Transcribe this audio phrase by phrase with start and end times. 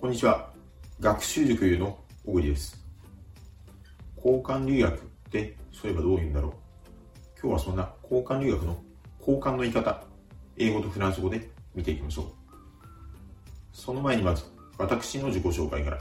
[0.00, 0.48] こんにちは。
[1.00, 2.80] 学習塾優の小栗です。
[4.16, 6.52] 交換留学ってそういえばどういうんだろう。
[7.42, 8.80] 今日はそんな交換留学の
[9.18, 10.00] 交換の言い方、
[10.56, 12.26] 英語とフランス語で見ていきましょう。
[13.72, 14.44] その前にまず、
[14.78, 15.98] 私の自己紹介から。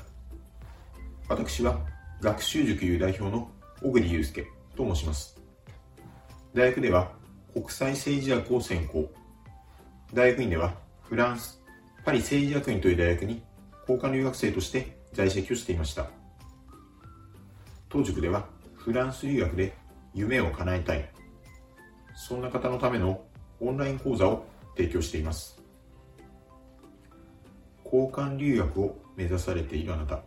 [1.27, 1.79] 私は
[2.21, 3.49] 学習塾優代表の
[3.81, 4.45] 小栗祐介
[4.75, 5.41] と申します。
[6.53, 7.11] 大学では
[7.51, 9.11] 国際政治学を専攻。
[10.13, 11.59] 大学院ではフランス、
[12.05, 13.46] パリ政治学院という大学に
[13.87, 16.07] 交換留学生として在籍をしていました。
[17.87, 18.45] 当塾では
[18.75, 19.73] フランス留学で
[20.13, 21.09] 夢を叶えたい。
[22.13, 23.23] そんな方のための
[23.61, 24.45] オンライン講座を
[24.75, 25.61] 提供しています。
[27.85, 30.21] 交換留学を目指されているあなた。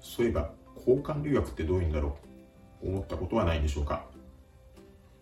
[0.00, 2.16] そういえば交換留学ってどういうんだろ
[2.82, 2.88] う。
[2.88, 4.06] 思ったことはないでしょうか。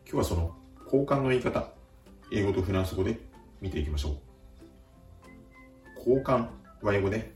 [0.06, 0.54] 今日はその
[0.84, 1.66] 交換の言い方
[2.30, 3.18] 英語とフランス語で
[3.60, 4.16] 見ていきましょう。
[5.98, 6.46] 交換
[6.82, 7.33] は英語で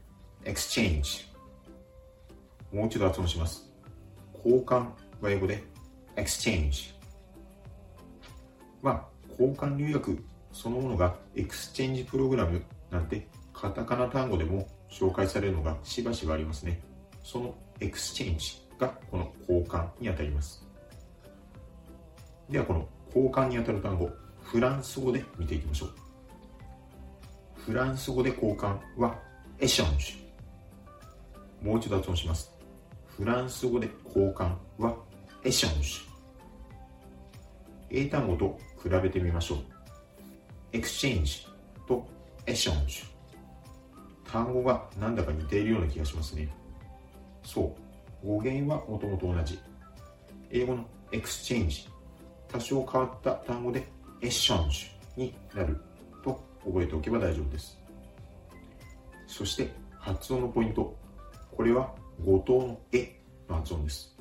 [0.48, 1.26] exchange.
[2.72, 3.70] もう一度発音します。
[4.44, 4.88] 交換
[5.20, 5.62] は英語で
[6.16, 6.94] exchange.
[8.82, 16.80] まあ交換留学そのものがエクスチェンジプログラムなんてカタカナ単語でも紹介されるのがしばしばありますね。
[17.22, 20.66] そのexchange がこの交換にあたります。
[22.48, 24.10] ではこの交換にあたる単語
[24.42, 25.90] フランス語で見ていきましょう。
[27.56, 29.18] フランス語で交換は
[29.58, 30.27] échange
[31.62, 32.52] もう一度発音します。
[33.06, 34.96] フランス語で交換は
[35.44, 35.88] échange。
[37.90, 39.58] 英単語と比べてみましょう。
[40.72, 41.46] exchange
[41.86, 42.06] と
[42.46, 43.02] échange。
[44.30, 46.48] 単語がなんだか似ているような気がしますね。
[47.42, 47.74] そ
[48.22, 48.26] う。
[48.26, 49.58] 語源はもともと同じ。
[50.50, 51.88] 英語の exchange。
[52.48, 53.86] 多少変わった単語で
[54.20, 55.80] échange になる
[56.22, 57.78] と覚えておけば大丈夫です。
[59.26, 60.96] そして発音のポイント。
[61.58, 61.92] これは
[62.24, 64.16] 語頭の é の発音です。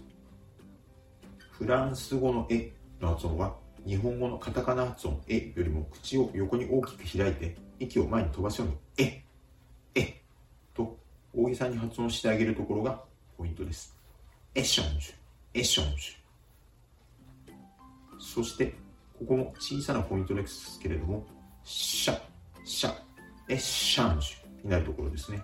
[1.51, 9.23] フランス語の é の発音は日本語のカタカナ発音えよりも口を横に大きく開いて息を前に飛ばすように é
[9.93, 10.19] é
[10.73, 10.97] と
[11.31, 13.03] 大げさに発音してあげるところが
[13.37, 13.95] ポイントです。
[14.55, 17.53] échange、échange。
[18.19, 18.73] そして
[19.19, 21.23] ここも小さなポイントですけれども、
[21.63, 22.19] シャ、
[22.65, 22.95] シャ、
[23.47, 25.43] échange になるところですね。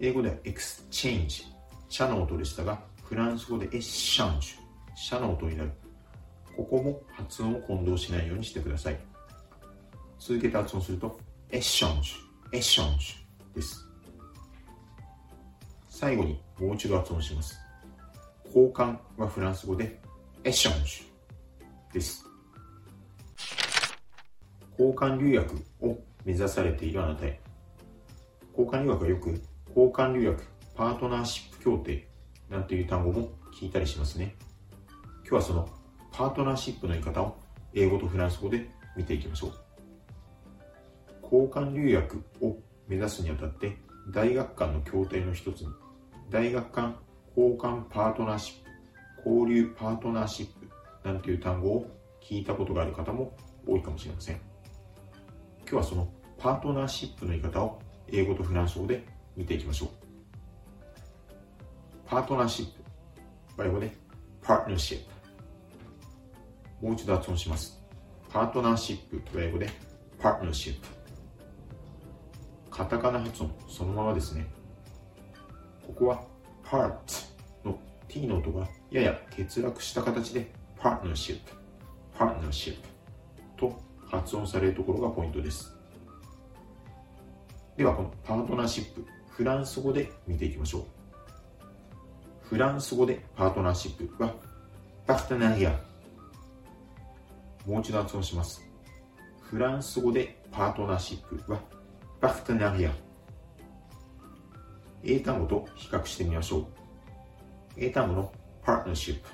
[0.00, 4.50] 英語では exchange、チャの音でしたが、フランス語で échange、
[4.94, 5.72] シャの音になる。
[6.56, 8.98] ここも発音を混同しないようにしてください。
[10.20, 11.18] 続けて発音すると、
[11.50, 13.88] エッシャンジュ、エッシャンジュです。
[15.88, 17.58] 最後にもう一度発音します。
[18.46, 20.00] 交換はフランス語で
[20.44, 22.24] エッシャンジュです。
[24.78, 27.40] 交換留学を目指されているあなたへ。
[28.56, 29.42] 交換留学はよく
[29.74, 32.08] 交換留学、パートナーシップ協定
[32.48, 34.34] なんていう単語も聞いたりしますね。
[35.22, 35.68] 今日はその
[36.12, 37.36] パートナーシップの言い方を
[37.74, 39.52] 英語とフランス語で見ていきましょう。
[41.22, 42.56] 交換留学を
[42.88, 43.76] 目指すにあたって
[44.10, 45.68] 大学間の協定の一つに
[46.30, 46.96] 大学間
[47.36, 50.68] 交換パートナーシップ、交流パートナーシップ
[51.06, 51.90] なんていう単語を
[52.22, 53.36] 聞いたことがある方も
[53.66, 54.40] 多いかもしれません。
[55.60, 56.08] 今日はその
[56.38, 57.80] パートナーシップの言い方を
[58.10, 59.04] 英語とフランス語で
[59.38, 59.88] 見ていきましょう。
[62.06, 62.66] パートナーシッ
[63.56, 63.64] プ。
[63.64, 63.92] 英語で、
[64.42, 64.98] パートナーシッ
[66.80, 66.86] プ。
[66.86, 67.80] もう一度発音します。
[68.32, 69.40] パートナーシップ。
[69.40, 69.70] 英語で、
[70.18, 70.88] パートナーシップ。
[72.68, 74.44] カタカナ発音、そのままですね。
[75.86, 76.24] ここは、
[76.64, 76.90] パー
[77.62, 77.78] トの
[78.08, 80.50] t の音がやや欠落した形で、
[80.80, 81.52] パートナーシップ。
[82.18, 82.88] パートナーシップ。
[83.56, 85.76] と発音されるところがポイントです。
[87.76, 89.06] では、このパートナーシップ。
[89.38, 90.82] フランス語で見ていきましょう。
[92.42, 94.34] フランス語でパートナーシップは
[95.06, 95.78] パクトナリア。
[97.64, 98.60] もう一度発音します。
[99.42, 101.60] フランス語でパートナーシップは
[102.20, 102.92] パクトナリア。
[105.04, 106.66] 英単語と比較してみましょう。
[107.76, 108.32] 英単語の
[108.64, 109.28] パートナーシップ。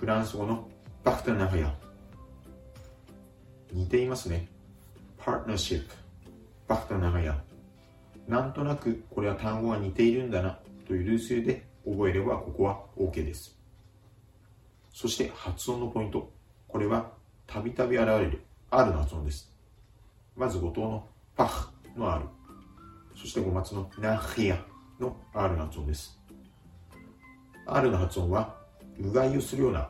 [0.00, 0.68] フランス語の
[1.04, 1.72] パクトナリア。
[3.72, 4.48] 似ていますね。
[5.16, 5.94] パートナーシップ。
[6.66, 7.47] パクトナリア。
[8.28, 13.58] なんとなくこれは単語が似ているんだなという類推で覚えればここは OK です。
[14.92, 16.30] そして発音のポイント。
[16.68, 17.10] これは
[17.46, 19.50] たびたび現れる R の発音です。
[20.36, 22.24] まず五島のパフの R。
[23.16, 24.62] そして五松のナヒア
[25.00, 26.20] の R の発音です。
[27.66, 28.56] R の発音は
[29.00, 29.88] うがいをするような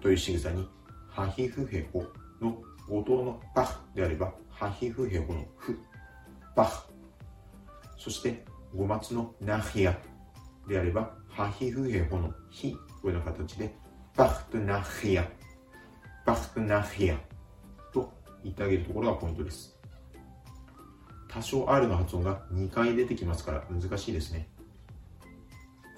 [0.00, 0.68] という仕草に
[1.08, 2.04] ハヒフヘホ
[2.40, 5.78] の五島のパフであればハヒフヘホのフ
[6.56, 6.80] バッ
[7.98, 8.44] そして
[8.74, 9.96] 語末のナヒア
[10.66, 13.72] であればハヒフヘホのヒこの形で
[14.16, 15.28] バフトナヒア
[16.24, 17.16] バフトナヒア
[17.92, 18.10] と
[18.42, 19.78] 言ってあげるところがポイントです。
[21.28, 24.48] 多少 R の発音が2回出てきますから難しいですね。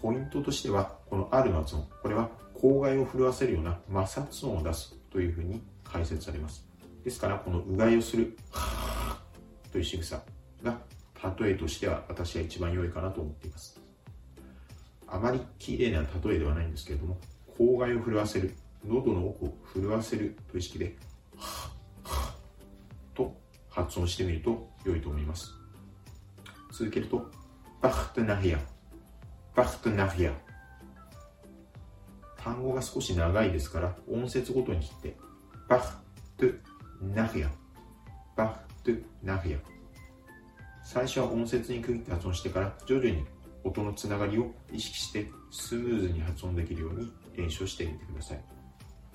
[0.03, 1.89] ポイントとしてはこの R の発音。
[2.03, 6.67] これは口外を震わせるような摩擦音を出すというふうに解説されます。
[7.05, 8.37] ですからこのうがいをする
[9.73, 10.38] という仕草。
[10.63, 10.79] が
[11.41, 13.81] 例えとしては私は一番良いかなと思っています。
[15.07, 17.19] あまり綺麗な例えではないんですけれども
[17.57, 18.55] 口外を震わせる
[18.87, 20.95] 喉の奥を震わせるという意識で
[23.15, 23.35] と
[23.71, 25.53] 発音してみると良いと思います。
[26.73, 27.31] 続けると
[27.81, 30.33] partenariat。partenariat。
[32.37, 35.17] 単語が少し長いですから音節ごとに切って
[35.69, 35.97] バフ
[36.37, 36.47] ト
[37.03, 37.51] ナヒア。
[38.37, 39.78] バフトナヒア。
[40.91, 43.23] 最初は音節に区切って発音してから徐々に
[43.63, 48.43] 音のつながりを意識してスムーズに発音できるように練習してみてください。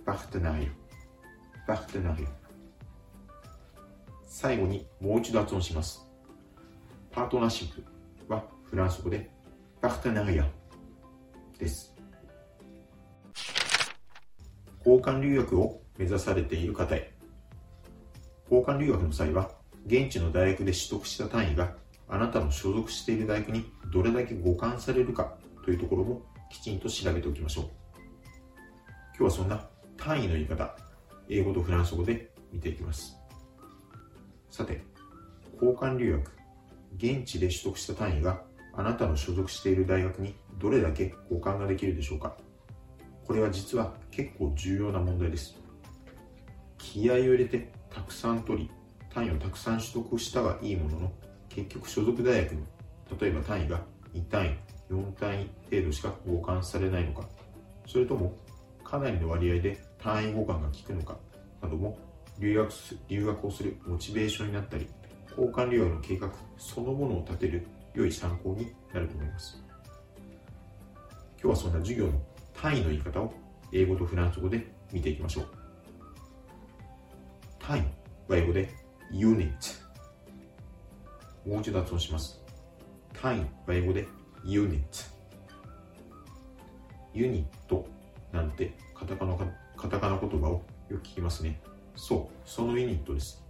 [0.05, 2.27] partenariat partenariat
[4.27, 6.05] 最後にもう一度発音します。
[7.11, 7.83] パートナーシップ。
[8.31, 9.31] はフランス語で
[9.81, 10.47] パートナリア
[11.57, 11.95] です。
[14.85, 17.11] 交換留学を目指されている方へ。
[18.43, 21.75] 交換留学の際は現地の大学で取得した単位が
[22.07, 25.35] あなたの所属している大学にどれだけ互換されるか
[25.65, 26.21] というところも
[26.51, 27.65] きちんと調べておきましょう。
[29.17, 30.75] 今日はそんな単位の言い方
[31.29, 33.15] 英語とフランス語で見ていきます。
[34.49, 34.83] さて
[35.53, 36.31] 交換留学
[36.97, 38.41] 現地で取得した単位が
[38.75, 42.35] あなたの所属している大学にどれだけ互換ができるでしょうか。
[43.25, 45.55] これは実は結構重要な問題です。
[46.77, 48.71] 気合を入れてたくさん取り
[49.13, 51.11] 単位をたくさん取得したはいいものの
[51.49, 52.63] 結局所属大学に
[53.19, 53.81] 例えば単位が
[54.13, 54.57] 2単位
[54.89, 57.27] 4単位程度しか互換されないのか
[57.87, 58.35] それとも
[58.83, 61.17] かなりの割合で単位互換が効くのか
[61.61, 61.97] なども
[62.39, 62.71] 留学
[63.07, 64.87] 留学をするモチベーションになったり
[65.37, 69.61] 交換留学の計画そのものを立てる良い参考になると思います。
[71.41, 72.21] 今日はそんな授業の
[72.53, 73.33] 単位の言い方を
[73.71, 75.47] 英語とフランス語で見ていきましょう。
[77.59, 77.81] 単位
[78.27, 78.69] は英語で
[79.13, 79.53] unit。
[81.45, 82.41] もう一度発音します。
[83.13, 84.07] 単位は英語で
[84.43, 84.83] unit。
[87.13, 87.87] ユニット
[88.31, 89.35] なんてカタカナ
[89.77, 91.61] カタカナ言葉をよく聞きますね。
[91.95, 93.43] そう、そのユニットです。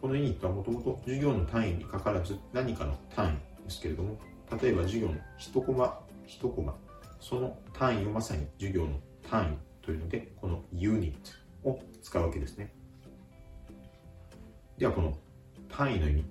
[0.00, 4.18] このユニットはもともと授業の単位にかかわらず何かの単位ですけれども、
[4.60, 6.74] 例えば授業の1コマ、1コマ、
[7.20, 8.98] その単位をまさに授業の
[9.30, 11.14] 単位というので、このユニッ
[11.62, 12.74] トを使うわけですね。
[14.78, 15.16] ではこの
[15.68, 16.24] 単位の意味、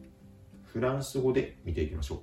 [0.66, 2.20] フランス語で見ていきましょう。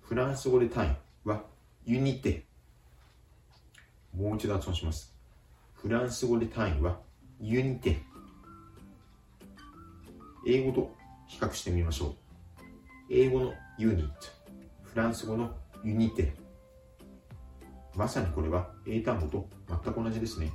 [0.00, 1.42] フランス語で単位は
[1.84, 2.44] ユニテ。
[4.16, 5.12] もう一度発音します。
[5.74, 7.00] フランス語で単位は
[7.40, 7.98] ユニテ。
[10.46, 10.94] 英語と
[11.26, 12.14] 比較してみましょう。
[13.10, 14.14] 英語のユニット、
[14.84, 15.52] フランス語の
[15.82, 16.32] ユニテ。
[17.96, 20.52] まさにこれは英単語と全く同じですね。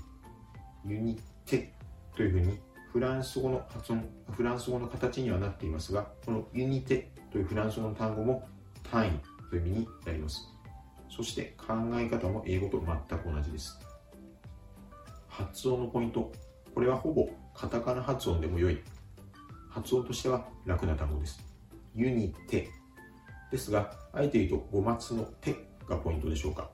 [0.86, 1.74] ユニテ
[2.16, 2.58] というふうに
[2.92, 8.46] フランス語の発音、フランス語の形にはなっていますが、このユニテというフランス語の単語も
[8.92, 9.12] 単位
[9.50, 10.50] という意味になります。
[11.10, 13.80] そして考え方も英語と全く同じです。
[15.30, 16.34] 発音のポイント。
[16.76, 18.82] これはほぼカタカナ発音でも良い
[19.70, 21.42] 発音としては楽な単語です。
[21.96, 22.70] ユニテ
[23.52, 25.56] ですが、あえて言うと語末のテ
[25.88, 26.70] がポイントでしょうか。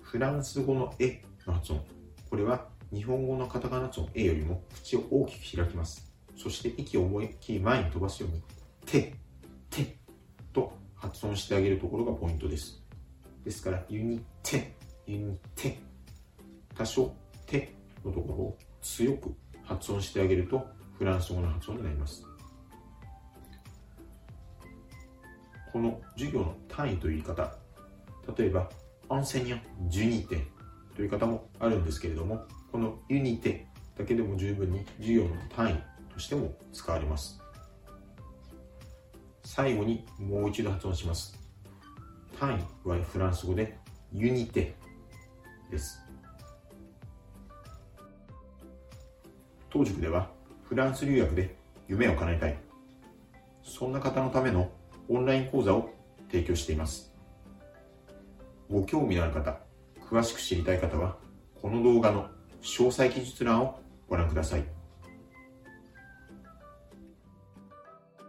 [0.00, 1.84] フランス語の é の発音。
[2.30, 6.12] これは日本語のカタカナ音 A よりも口を大きく開きます。
[6.36, 8.42] そして息を思いっきり前に飛ばすように、
[8.84, 9.96] té、té
[10.52, 12.82] と発音してあげるところがポイントです。
[13.44, 15.78] ですから、 unité、unité。
[16.76, 17.12] 多少、
[17.46, 17.72] té
[18.04, 20.66] のところを強く発音してあげると
[20.98, 22.24] フランス語の発音になります。
[25.72, 27.52] この授業の単位という言い方、
[28.36, 28.70] 例えば、
[29.08, 30.46] アンセニャン、ジュニテ
[30.94, 33.66] という方もあるんですけれども、このユニテ
[33.96, 37.40] だけでも十分に授業の単位としても使われます。
[39.42, 41.38] 最後にもう一度発音します。
[42.38, 43.78] 単位はフランス語で
[44.12, 44.74] ユニテ
[45.70, 45.98] です。
[49.70, 50.28] 当塾では
[50.68, 51.56] フランス留学で
[51.88, 52.58] 夢を叶えたい。
[53.62, 54.70] そんな方のための
[55.08, 55.88] オンライン講座を
[56.30, 57.10] 提供しています。
[58.70, 59.58] ご興味のある方、
[60.10, 61.16] 詳しく知りたい方は、
[61.62, 64.75] この動画の詳細記述欄をご覧ください。